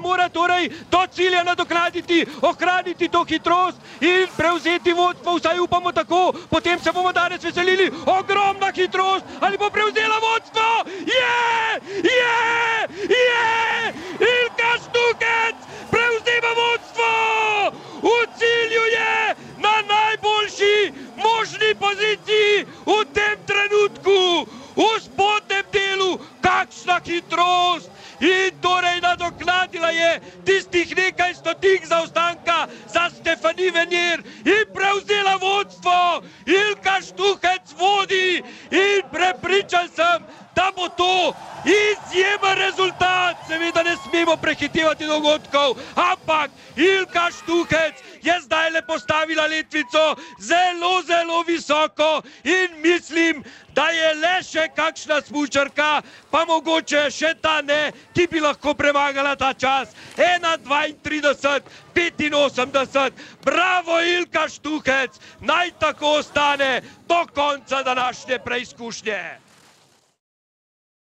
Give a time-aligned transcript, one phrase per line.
[0.00, 6.80] mora torej do cilja nadoknaditi, ohraniti to hitrost in prevzeti vodstvo, vsaj upamo tako, potem
[6.80, 10.68] se bomo danes veselili, ogromna hitrost, ali bo prevzela vodstvo?
[11.06, 11.36] Je,
[12.02, 12.36] je,
[13.08, 15.56] je, Ilka Štukec
[15.90, 17.10] prevzema vodstvo,
[18.02, 24.46] v cilju je na najboljši možni poziciji v tem trenutku,
[24.76, 27.90] v spodnjem delu, kakšna hitrost!
[28.20, 29.00] In torej
[29.30, 36.22] nadoknadila je tistih nekaj stotink zaostanka za Stefani Venir in prevzela vodstvo.
[36.46, 40.22] Ilka Štuhec vodi in prepričan sem,
[40.54, 41.32] da bo to
[41.64, 43.36] izjemen rezultat.
[43.48, 51.42] Seveda ne smemo prehitevati dogodkov, ampak Ilka Štuhec je zdaj le postavila letvico zelo, zelo
[51.42, 53.44] visoko in mislim,
[53.80, 59.32] da je le še kakšna smučarka, pa mogoče še ta ne, ki bi lahko premagala
[59.40, 59.94] ta čas.
[60.20, 63.12] 1,32, 85,
[63.44, 69.49] bravo Ilka Štuhec, naj tako ostane do konca današnje preizkušnje.